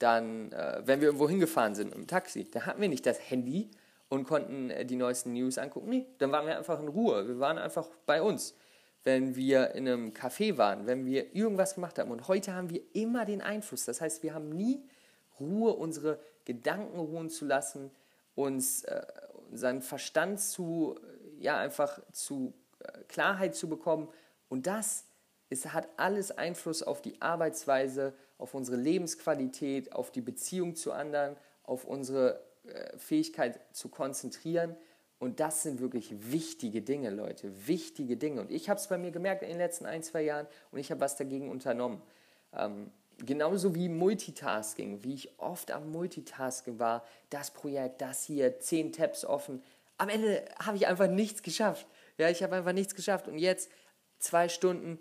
dann, 0.00 0.50
äh, 0.52 0.82
wenn 0.84 1.00
wir 1.00 1.08
irgendwo 1.08 1.28
hingefahren 1.28 1.74
sind 1.74 1.94
im 1.94 2.06
Taxi, 2.06 2.50
da 2.50 2.66
hatten 2.66 2.80
wir 2.80 2.88
nicht 2.88 3.06
das 3.06 3.30
Handy 3.30 3.70
und 4.08 4.24
konnten 4.24 4.70
äh, 4.70 4.84
die 4.84 4.96
neuesten 4.96 5.32
News 5.34 5.58
angucken. 5.58 5.88
Nee, 5.88 6.06
dann 6.18 6.32
waren 6.32 6.46
wir 6.46 6.58
einfach 6.58 6.80
in 6.80 6.88
Ruhe. 6.88 7.28
Wir 7.28 7.38
waren 7.38 7.58
einfach 7.58 7.88
bei 8.06 8.20
uns. 8.20 8.54
Wenn 9.02 9.34
wir 9.34 9.74
in 9.74 9.88
einem 9.88 10.10
Café 10.10 10.58
waren, 10.58 10.86
wenn 10.86 11.06
wir 11.06 11.34
irgendwas 11.34 11.74
gemacht 11.74 11.98
haben. 11.98 12.10
Und 12.10 12.28
heute 12.28 12.54
haben 12.54 12.70
wir 12.70 12.82
immer 12.92 13.24
den 13.24 13.40
Einfluss. 13.40 13.84
Das 13.86 14.00
heißt, 14.00 14.22
wir 14.22 14.34
haben 14.34 14.50
nie 14.50 14.82
Ruhe, 15.38 15.72
unsere 15.72 16.18
Gedanken 16.44 16.98
ruhen 16.98 17.30
zu 17.30 17.46
lassen, 17.46 17.90
uns 18.34 18.84
äh, 18.84 19.02
unseren 19.50 19.82
Verstand 19.82 20.40
zu, 20.40 20.98
ja, 21.38 21.58
einfach 21.58 22.00
zu 22.12 22.54
äh, 22.80 23.02
Klarheit 23.08 23.54
zu 23.54 23.68
bekommen. 23.68 24.08
Und 24.48 24.66
das 24.66 25.04
ist, 25.48 25.72
hat 25.72 25.88
alles 25.96 26.30
Einfluss 26.30 26.82
auf 26.82 27.02
die 27.02 27.20
Arbeitsweise, 27.20 28.14
auf 28.38 28.54
unsere 28.54 28.76
Lebensqualität, 28.76 29.92
auf 29.92 30.10
die 30.10 30.20
Beziehung 30.20 30.76
zu 30.76 30.92
anderen, 30.92 31.36
auf 31.64 31.84
unsere 31.84 32.40
äh, 32.64 32.96
Fähigkeit 32.96 33.60
zu 33.72 33.88
konzentrieren. 33.88 34.76
Und 35.20 35.38
das 35.38 35.62
sind 35.62 35.80
wirklich 35.80 36.32
wichtige 36.32 36.80
Dinge, 36.80 37.10
Leute, 37.10 37.52
wichtige 37.66 38.16
Dinge. 38.16 38.40
Und 38.40 38.50
ich 38.50 38.70
habe 38.70 38.80
es 38.80 38.88
bei 38.88 38.96
mir 38.96 39.10
gemerkt 39.10 39.42
in 39.42 39.50
den 39.50 39.58
letzten 39.58 39.84
ein, 39.84 40.02
zwei 40.02 40.22
Jahren 40.22 40.46
und 40.72 40.78
ich 40.78 40.90
habe 40.90 41.02
was 41.02 41.16
dagegen 41.16 41.50
unternommen. 41.50 42.00
Ähm, 42.56 42.90
genauso 43.18 43.74
wie 43.74 43.90
Multitasking, 43.90 45.04
wie 45.04 45.12
ich 45.12 45.38
oft 45.38 45.72
am 45.72 45.92
Multitasking 45.92 46.78
war, 46.78 47.04
das 47.28 47.50
Projekt, 47.50 48.00
das 48.00 48.24
hier, 48.24 48.60
zehn 48.60 48.92
Tabs 48.92 49.26
offen. 49.26 49.62
Am 49.98 50.08
Ende 50.08 50.42
habe 50.58 50.78
ich 50.78 50.86
einfach 50.86 51.08
nichts 51.08 51.42
geschafft. 51.42 51.86
Ja, 52.16 52.30
ich 52.30 52.42
habe 52.42 52.56
einfach 52.56 52.72
nichts 52.72 52.94
geschafft. 52.94 53.28
Und 53.28 53.38
jetzt 53.38 53.70
zwei 54.20 54.48
Stunden 54.48 55.00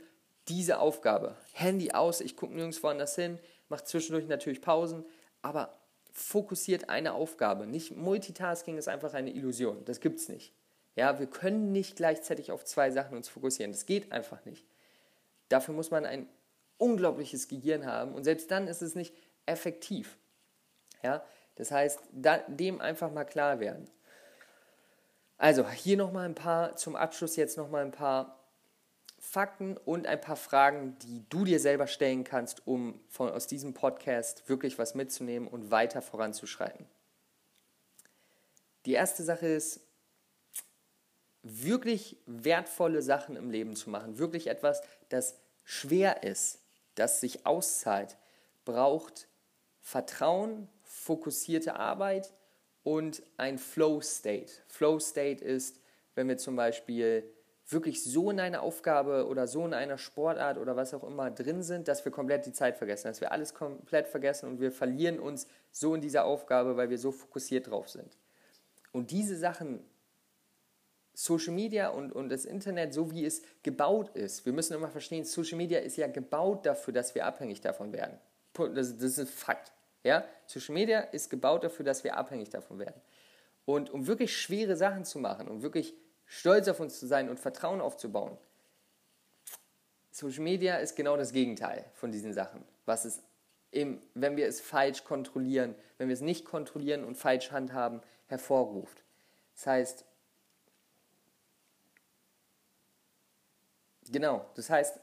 diese 0.49 0.79
Aufgabe. 0.79 1.37
Handy 1.53 1.91
aus, 1.91 2.19
ich 2.19 2.35
gucke 2.35 2.53
nirgends 2.53 2.83
woanders 2.83 3.15
hin, 3.15 3.39
mache 3.69 3.85
zwischendurch 3.85 4.27
natürlich 4.27 4.59
Pausen, 4.59 5.05
aber 5.41 5.78
fokussiert 6.19 6.89
eine 6.89 7.13
Aufgabe. 7.13 7.65
Nicht 7.65 7.95
Multitasking 7.95 8.77
ist 8.77 8.87
einfach 8.87 9.13
eine 9.13 9.31
Illusion. 9.31 9.85
Das 9.85 9.99
gibt 10.01 10.19
es 10.19 10.29
nicht. 10.29 10.53
Ja, 10.95 11.17
wir 11.17 11.27
können 11.27 11.71
nicht 11.71 11.95
gleichzeitig 11.95 12.51
auf 12.51 12.65
zwei 12.65 12.91
Sachen 12.91 13.15
uns 13.15 13.29
fokussieren. 13.29 13.71
Das 13.71 13.85
geht 13.85 14.11
einfach 14.11 14.43
nicht. 14.45 14.65
Dafür 15.47 15.73
muss 15.73 15.91
man 15.91 16.05
ein 16.05 16.27
unglaubliches 16.77 17.47
Gehirn 17.47 17.85
haben 17.85 18.13
und 18.13 18.23
selbst 18.23 18.51
dann 18.51 18.67
ist 18.67 18.81
es 18.81 18.95
nicht 18.95 19.15
effektiv. 19.45 20.17
Ja, 21.03 21.23
das 21.55 21.71
heißt, 21.71 21.99
da, 22.11 22.39
dem 22.47 22.81
einfach 22.81 23.11
mal 23.11 23.25
klar 23.25 23.59
werden. 23.59 23.89
Also 25.37 25.67
hier 25.69 25.95
nochmal 25.95 26.25
ein 26.25 26.35
paar, 26.35 26.75
zum 26.75 26.95
Abschluss 26.95 27.37
jetzt 27.37 27.57
nochmal 27.57 27.85
ein 27.85 27.91
paar 27.91 28.38
Fakten 29.19 29.77
und 29.77 30.07
ein 30.07 30.19
paar 30.19 30.35
Fragen, 30.35 30.97
die 30.99 31.23
du 31.29 31.43
dir 31.43 31.59
selber 31.59 31.87
stellen 31.87 32.23
kannst, 32.23 32.65
um 32.65 32.99
von, 33.09 33.29
aus 33.29 33.47
diesem 33.47 33.73
Podcast 33.73 34.47
wirklich 34.47 34.79
was 34.79 34.95
mitzunehmen 34.95 35.47
und 35.47 35.71
weiter 35.71 36.01
voranzuschreiten. 36.01 36.85
Die 38.85 38.93
erste 38.93 39.23
Sache 39.23 39.47
ist, 39.47 39.81
wirklich 41.43 42.17
wertvolle 42.25 43.01
Sachen 43.01 43.35
im 43.35 43.49
Leben 43.49 43.75
zu 43.75 43.89
machen, 43.89 44.17
wirklich 44.17 44.47
etwas, 44.47 44.81
das 45.09 45.35
schwer 45.63 46.23
ist, 46.23 46.59
das 46.95 47.21
sich 47.21 47.45
auszahlt, 47.45 48.17
braucht 48.65 49.27
Vertrauen, 49.79 50.67
fokussierte 50.83 51.75
Arbeit 51.75 52.33
und 52.83 53.23
ein 53.37 53.57
Flow 53.57 54.01
State. 54.01 54.51
Flow 54.67 54.99
State 54.99 55.43
ist, 55.43 55.79
wenn 56.15 56.27
wir 56.27 56.37
zum 56.37 56.55
Beispiel 56.55 57.23
wirklich 57.71 58.03
so 58.03 58.31
in 58.31 58.39
einer 58.39 58.61
Aufgabe 58.61 59.27
oder 59.27 59.47
so 59.47 59.65
in 59.65 59.73
einer 59.73 59.97
Sportart 59.97 60.57
oder 60.57 60.75
was 60.75 60.93
auch 60.93 61.03
immer 61.03 61.29
drin 61.29 61.61
sind, 61.61 61.87
dass 61.87 62.03
wir 62.03 62.11
komplett 62.11 62.45
die 62.45 62.51
Zeit 62.51 62.77
vergessen, 62.77 63.07
dass 63.07 63.21
wir 63.21 63.31
alles 63.31 63.53
komplett 63.53 64.07
vergessen 64.07 64.49
und 64.49 64.59
wir 64.59 64.71
verlieren 64.71 65.19
uns 65.19 65.47
so 65.71 65.93
in 65.93 66.01
dieser 66.01 66.25
Aufgabe, 66.25 66.77
weil 66.77 66.89
wir 66.89 66.97
so 66.97 67.11
fokussiert 67.11 67.69
drauf 67.69 67.89
sind. 67.89 68.17
Und 68.91 69.11
diese 69.11 69.37
Sachen, 69.37 69.83
Social 71.13 71.53
Media 71.53 71.89
und, 71.89 72.11
und 72.11 72.29
das 72.29 72.45
Internet, 72.45 72.93
so 72.93 73.11
wie 73.11 73.25
es 73.25 73.43
gebaut 73.61 74.15
ist, 74.15 74.45
wir 74.45 74.53
müssen 74.53 74.73
immer 74.73 74.89
verstehen, 74.89 75.25
Social 75.25 75.57
Media 75.57 75.79
ist 75.79 75.97
ja 75.97 76.07
gebaut 76.07 76.65
dafür, 76.65 76.93
dass 76.93 77.13
wir 77.13 77.25
abhängig 77.25 77.61
davon 77.61 77.93
werden. 77.93 78.17
Das, 78.53 78.97
das 78.97 79.17
ist 79.17 79.29
Fakt. 79.29 79.71
Ja? 80.03 80.23
Social 80.47 80.73
Media 80.73 81.01
ist 81.01 81.29
gebaut 81.29 81.63
dafür, 81.63 81.85
dass 81.85 82.03
wir 82.03 82.17
abhängig 82.17 82.49
davon 82.49 82.79
werden. 82.79 82.99
Und 83.65 83.91
um 83.91 84.07
wirklich 84.07 84.35
schwere 84.35 84.75
Sachen 84.75 85.05
zu 85.05 85.19
machen, 85.19 85.47
um 85.47 85.61
wirklich 85.61 85.93
stolz 86.29 86.67
auf 86.67 86.79
uns 86.79 86.99
zu 86.99 87.07
sein 87.07 87.27
und 87.27 87.39
Vertrauen 87.39 87.81
aufzubauen. 87.81 88.37
Social 90.11 90.43
Media 90.43 90.77
ist 90.77 90.95
genau 90.95 91.17
das 91.17 91.33
Gegenteil 91.33 91.83
von 91.95 92.11
diesen 92.11 92.33
Sachen, 92.33 92.63
was 92.85 93.03
es 93.03 93.21
im, 93.71 94.01
wenn 94.13 94.37
wir 94.37 94.47
es 94.47 94.61
falsch 94.61 95.03
kontrollieren, 95.03 95.75
wenn 95.97 96.07
wir 96.07 96.13
es 96.13 96.21
nicht 96.21 96.45
kontrollieren 96.45 97.03
und 97.03 97.15
falsch 97.15 97.51
handhaben, 97.51 98.01
hervorruft. 98.27 99.03
Das 99.55 99.67
heißt, 99.67 100.05
genau, 104.09 104.45
das 104.55 104.69
heißt, 104.69 104.99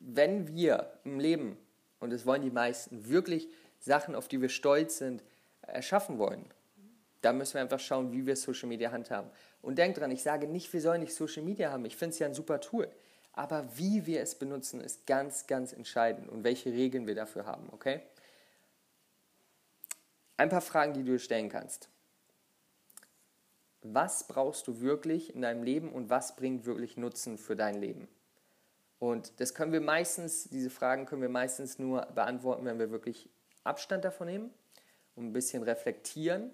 wenn 0.00 0.48
wir 0.48 0.92
im 1.04 1.20
Leben, 1.20 1.56
und 2.00 2.10
das 2.10 2.26
wollen 2.26 2.42
die 2.42 2.50
meisten, 2.50 3.08
wirklich 3.08 3.48
Sachen, 3.78 4.14
auf 4.14 4.28
die 4.28 4.40
wir 4.40 4.48
stolz 4.48 4.98
sind, 4.98 5.22
erschaffen 5.62 6.18
wollen, 6.18 6.44
da 7.22 7.32
müssen 7.32 7.54
wir 7.54 7.62
einfach 7.62 7.80
schauen, 7.80 8.12
wie 8.12 8.26
wir 8.26 8.36
Social 8.36 8.68
Media 8.68 8.92
handhaben. 8.92 9.30
Und 9.62 9.78
denkt 9.78 9.98
dran, 9.98 10.10
ich 10.10 10.22
sage 10.22 10.46
nicht, 10.46 10.72
wir 10.72 10.80
sollen 10.80 11.00
nicht 11.00 11.14
Social 11.14 11.42
Media 11.42 11.70
haben. 11.70 11.84
Ich 11.84 11.96
finde 11.96 12.12
es 12.12 12.18
ja 12.18 12.26
ein 12.26 12.34
super 12.34 12.60
Tool. 12.60 12.88
Aber 13.32 13.68
wie 13.76 14.06
wir 14.06 14.22
es 14.22 14.34
benutzen, 14.34 14.80
ist 14.80 15.06
ganz, 15.06 15.46
ganz 15.46 15.72
entscheidend 15.72 16.28
und 16.30 16.42
welche 16.42 16.72
Regeln 16.72 17.06
wir 17.06 17.14
dafür 17.14 17.44
haben, 17.44 17.68
okay? 17.70 18.00
Ein 20.38 20.48
paar 20.48 20.62
Fragen, 20.62 20.94
die 20.94 21.04
du 21.04 21.18
stellen 21.18 21.48
kannst. 21.48 21.88
Was 23.82 24.26
brauchst 24.26 24.66
du 24.66 24.80
wirklich 24.80 25.34
in 25.34 25.42
deinem 25.42 25.62
Leben 25.62 25.92
und 25.92 26.10
was 26.10 26.34
bringt 26.34 26.64
wirklich 26.64 26.96
Nutzen 26.96 27.38
für 27.38 27.56
dein 27.56 27.80
Leben? 27.80 28.08
Und 28.98 29.38
das 29.40 29.54
können 29.54 29.72
wir 29.72 29.80
meistens, 29.80 30.48
diese 30.48 30.70
Fragen 30.70 31.06
können 31.06 31.22
wir 31.22 31.28
meistens 31.28 31.78
nur 31.78 32.06
beantworten, 32.06 32.64
wenn 32.64 32.78
wir 32.78 32.90
wirklich 32.90 33.28
Abstand 33.64 34.04
davon 34.04 34.28
nehmen 34.28 34.50
und 35.14 35.26
ein 35.26 35.32
bisschen 35.32 35.62
reflektieren. 35.62 36.50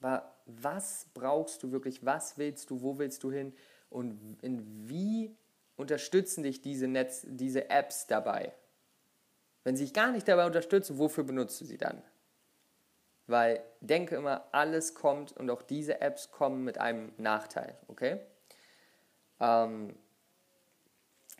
Aber 0.00 0.34
was 0.46 1.06
brauchst 1.14 1.62
du 1.62 1.72
wirklich? 1.72 2.04
Was 2.04 2.38
willst 2.38 2.70
du? 2.70 2.82
Wo 2.82 2.98
willst 2.98 3.22
du 3.22 3.30
hin? 3.30 3.52
Und 3.90 4.38
in 4.42 4.88
wie 4.88 5.36
unterstützen 5.76 6.42
dich 6.42 6.62
diese, 6.62 6.88
Netz, 6.88 7.26
diese 7.26 7.70
Apps 7.70 8.06
dabei? 8.06 8.52
Wenn 9.64 9.76
sie 9.76 9.84
dich 9.84 9.94
gar 9.94 10.10
nicht 10.10 10.26
dabei 10.26 10.46
unterstützen, 10.46 10.98
wofür 10.98 11.24
benutzt 11.24 11.60
du 11.60 11.64
sie 11.64 11.76
dann? 11.76 12.02
Weil 13.26 13.62
denke 13.80 14.16
immer, 14.16 14.48
alles 14.52 14.94
kommt 14.94 15.32
und 15.36 15.50
auch 15.50 15.62
diese 15.62 16.00
Apps 16.00 16.30
kommen 16.30 16.64
mit 16.64 16.78
einem 16.78 17.12
Nachteil, 17.18 17.76
okay? 17.88 18.20
Ähm, 19.38 19.94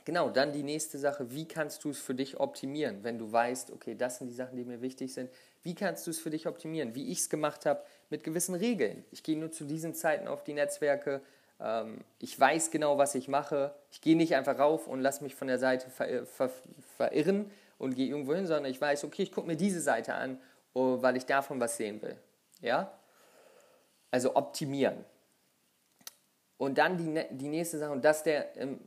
genau, 0.05 0.31
dann 0.31 0.53
die 0.53 0.63
nächste 0.63 0.99
Sache, 0.99 1.33
wie 1.33 1.49
kannst 1.49 1.85
du 1.85 1.91
es 1.91 1.99
für 1.99 2.15
dich 2.15 2.39
optimieren, 2.39 3.03
wenn 3.03 3.19
du 3.19 3.33
weißt, 3.33 3.73
okay, 3.73 3.95
das 3.95 4.19
sind 4.19 4.29
die 4.29 4.35
Sachen, 4.35 4.57
die 4.57 4.65
mir 4.65 4.83
wichtig 4.83 5.13
sind. 5.13 5.31
Wie 5.63 5.75
kannst 5.75 6.07
du 6.07 6.11
es 6.11 6.19
für 6.19 6.31
dich 6.31 6.47
optimieren? 6.47 6.95
Wie 6.95 7.11
ich 7.11 7.19
es 7.19 7.31
gemacht 7.31 7.67
habe, 7.67 7.83
mit 8.09 8.25
gewissen 8.25 8.55
Regeln. 8.55 9.05
Ich 9.11 9.23
gehe 9.23 9.39
nur 9.39 9.53
zu 9.53 9.65
diesen 9.65 9.95
Zeiten 9.95 10.27
auf 10.27 10.43
die 10.43 10.55
Netzwerke, 10.55 11.21
ähm, 11.61 11.99
ich 12.19 12.39
weiß 12.39 12.71
genau, 12.71 12.99
was 12.99 13.15
ich 13.15 13.29
mache. 13.29 13.75
Ich 13.91 14.01
gehe 14.01 14.17
nicht 14.17 14.35
einfach 14.35 14.59
rauf 14.59 14.87
und 14.87 15.01
lasse 15.01 15.23
mich 15.23 15.35
von 15.35 15.49
der 15.49 15.59
Seite 15.59 15.91
ver 15.91 16.27
ver 16.27 16.51
verirren 16.97 17.51
und 17.79 17.95
gehe 17.95 18.09
irgendwo 18.09 18.35
hin, 18.35 18.47
sondern 18.47 18.71
ich 18.71 18.81
weiß, 18.81 19.05
okay, 19.05 19.23
ich 19.23 19.33
gucke 19.33 19.47
mir 19.47 19.57
diese 19.57 19.81
Seite 19.81 20.15
an, 20.15 20.41
oh, 20.75 21.03
weil 21.03 21.17
ich 21.17 21.27
davon 21.27 21.61
was 21.61 21.77
sehen 21.77 22.01
will. 22.03 22.17
Ja? 22.61 22.93
Also 24.11 24.37
optimieren. 24.37 25.05
Und 26.57 26.79
dann 26.79 26.99
die, 26.99 27.25
die 27.37 27.49
nächste 27.49 27.79
Sache, 27.79 27.93
und 27.93 28.05
das, 28.05 28.23
der, 28.23 28.57
ähm, 28.57 28.81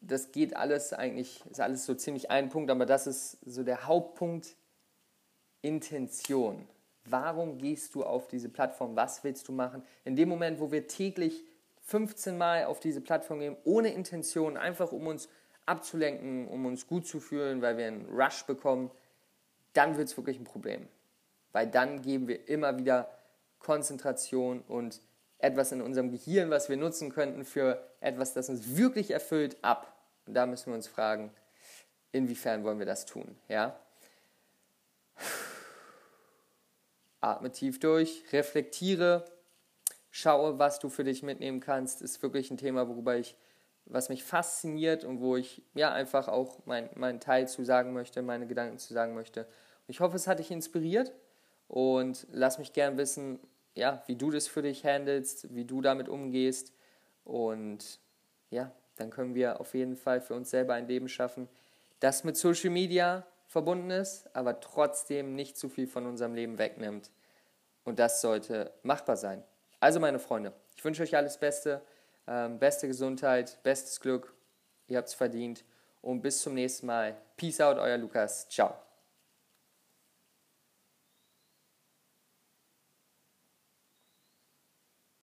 das 0.00 0.32
geht 0.32 0.56
alles 0.56 0.92
eigentlich, 0.92 1.44
ist 1.50 1.60
alles 1.60 1.84
so 1.84 1.94
ziemlich 1.94 2.30
ein 2.30 2.48
Punkt, 2.48 2.70
aber 2.70 2.86
das 2.86 3.06
ist 3.06 3.38
so 3.44 3.62
der 3.62 3.86
Hauptpunkt, 3.86 4.56
Intention. 5.62 6.66
Warum 7.04 7.58
gehst 7.58 7.94
du 7.94 8.04
auf 8.04 8.28
diese 8.28 8.48
Plattform? 8.48 8.96
Was 8.96 9.24
willst 9.24 9.48
du 9.48 9.52
machen? 9.52 9.82
In 10.04 10.16
dem 10.16 10.28
Moment, 10.28 10.60
wo 10.60 10.70
wir 10.70 10.86
täglich 10.86 11.44
15 11.82 12.36
Mal 12.36 12.64
auf 12.64 12.80
diese 12.80 13.00
Plattform 13.00 13.40
gehen, 13.40 13.56
ohne 13.64 13.92
Intention, 13.92 14.56
einfach 14.56 14.92
um 14.92 15.06
uns 15.06 15.28
abzulenken, 15.64 16.48
um 16.48 16.66
uns 16.66 16.86
gut 16.86 17.06
zu 17.06 17.20
fühlen, 17.20 17.62
weil 17.62 17.76
wir 17.76 17.86
einen 17.86 18.06
Rush 18.06 18.44
bekommen, 18.44 18.90
dann 19.72 19.96
wird 19.96 20.08
es 20.08 20.16
wirklich 20.16 20.38
ein 20.38 20.44
Problem. 20.44 20.88
Weil 21.52 21.66
dann 21.66 22.02
geben 22.02 22.28
wir 22.28 22.48
immer 22.48 22.78
wieder 22.78 23.08
Konzentration 23.58 24.62
und 24.68 25.00
etwas 25.38 25.72
in 25.72 25.80
unserem 25.80 26.10
Gehirn, 26.10 26.50
was 26.50 26.68
wir 26.68 26.76
nutzen 26.76 27.10
könnten 27.10 27.44
für 27.44 27.82
etwas, 28.00 28.34
das 28.34 28.48
uns 28.48 28.76
wirklich 28.76 29.10
erfüllt, 29.10 29.56
ab. 29.62 29.94
Und 30.26 30.34
da 30.34 30.46
müssen 30.46 30.66
wir 30.66 30.74
uns 30.74 30.88
fragen, 30.88 31.30
inwiefern 32.12 32.64
wollen 32.64 32.78
wir 32.78 32.86
das 32.86 33.06
tun? 33.06 33.36
Ja? 33.48 33.78
Atme 37.20 37.50
tief 37.50 37.80
durch, 37.80 38.24
reflektiere, 38.32 39.24
schaue, 40.10 40.58
was 40.58 40.78
du 40.78 40.88
für 40.88 41.04
dich 41.04 41.22
mitnehmen 41.22 41.60
kannst, 41.60 42.02
ist 42.02 42.22
wirklich 42.22 42.50
ein 42.50 42.56
Thema, 42.56 42.88
worüber 42.88 43.16
ich, 43.16 43.36
was 43.86 44.08
mich 44.08 44.22
fasziniert 44.22 45.04
und 45.04 45.20
wo 45.20 45.36
ich 45.36 45.62
ja 45.74 45.92
einfach 45.92 46.28
auch 46.28 46.58
mein, 46.66 46.90
meinen 46.94 47.20
Teil 47.20 47.48
zu 47.48 47.64
sagen 47.64 47.92
möchte, 47.92 48.22
meine 48.22 48.46
Gedanken 48.46 48.78
zu 48.78 48.92
sagen 48.92 49.14
möchte. 49.14 49.40
Und 49.42 49.88
ich 49.88 50.00
hoffe, 50.00 50.16
es 50.16 50.26
hat 50.26 50.38
dich 50.38 50.50
inspiriert 50.50 51.12
und 51.68 52.26
lass 52.30 52.58
mich 52.58 52.72
gern 52.72 52.98
wissen, 52.98 53.40
ja, 53.74 54.02
wie 54.06 54.16
du 54.16 54.30
das 54.30 54.46
für 54.46 54.62
dich 54.62 54.84
handelst, 54.84 55.54
wie 55.54 55.64
du 55.64 55.80
damit 55.80 56.08
umgehst 56.08 56.72
und 57.24 58.00
ja, 58.50 58.72
dann 58.96 59.10
können 59.10 59.34
wir 59.34 59.60
auf 59.60 59.74
jeden 59.74 59.96
Fall 59.96 60.20
für 60.20 60.34
uns 60.34 60.50
selber 60.50 60.74
ein 60.74 60.88
Leben 60.88 61.08
schaffen, 61.08 61.48
das 62.00 62.24
mit 62.24 62.36
Social 62.36 62.70
Media 62.70 63.26
verbunden 63.48 63.90
ist, 63.90 64.28
aber 64.36 64.60
trotzdem 64.60 65.34
nicht 65.34 65.56
zu 65.56 65.68
viel 65.68 65.88
von 65.88 66.06
unserem 66.06 66.34
Leben 66.34 66.58
wegnimmt. 66.58 67.10
Und 67.84 67.98
das 67.98 68.20
sollte 68.20 68.72
machbar 68.82 69.16
sein. 69.16 69.42
Also 69.80 69.98
meine 69.98 70.18
Freunde, 70.18 70.52
ich 70.76 70.84
wünsche 70.84 71.02
euch 71.02 71.16
alles 71.16 71.38
Beste, 71.38 71.80
ähm, 72.26 72.58
beste 72.58 72.86
Gesundheit, 72.86 73.58
bestes 73.62 74.00
Glück. 74.00 74.34
Ihr 74.86 74.98
habt 74.98 75.08
es 75.08 75.14
verdient. 75.14 75.64
Und 76.02 76.20
bis 76.20 76.42
zum 76.42 76.54
nächsten 76.54 76.86
Mal. 76.86 77.16
Peace 77.36 77.60
out, 77.60 77.78
euer 77.78 77.98
Lukas. 77.98 78.48
Ciao. 78.48 78.87